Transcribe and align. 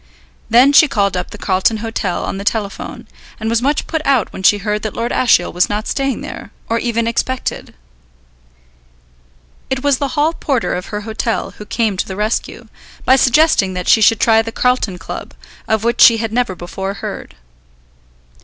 Then 0.49 0.73
she 0.73 0.87
called 0.87 1.15
up 1.15 1.29
the 1.29 1.37
Carlton 1.37 1.77
Hotel 1.77 2.23
on 2.23 2.39
the 2.39 2.43
telephone, 2.43 3.07
and 3.39 3.51
was 3.51 3.61
much 3.61 3.85
put 3.85 4.03
out 4.03 4.33
when 4.33 4.41
she 4.41 4.57
heard 4.57 4.81
that 4.81 4.95
Lord 4.95 5.11
Ashiel 5.11 5.53
was 5.53 5.69
not 5.69 5.87
staying 5.87 6.21
there, 6.21 6.49
or 6.67 6.79
even 6.79 7.05
expected. 7.05 7.75
It 9.69 9.83
was 9.83 9.99
the 9.99 10.17
hall 10.17 10.33
porter 10.33 10.73
of 10.73 10.87
her 10.87 11.01
hotel 11.01 11.51
who 11.59 11.65
came 11.67 11.97
to 11.97 12.07
the 12.07 12.15
rescue, 12.15 12.67
by 13.05 13.15
suggesting 13.15 13.75
that 13.75 13.87
she 13.87 14.01
should 14.01 14.19
try 14.19 14.41
the 14.41 14.51
Carlton 14.51 14.97
Club, 14.97 15.35
of 15.67 15.83
which 15.83 16.01
she 16.01 16.17
had 16.17 16.33
never 16.33 16.55
before 16.55 16.95
heard. 16.95 17.35